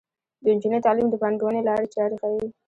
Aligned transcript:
د 0.43 0.45
نجونو 0.55 0.83
تعلیم 0.85 1.07
د 1.09 1.15
پانګونې 1.21 1.61
لارې 1.67 1.87
چارې 1.95 2.15
ښيي. 2.21 2.47